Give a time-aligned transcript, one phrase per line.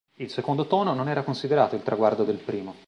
[0.15, 2.73] Il secondo tono non era considerato il traguardo del primo.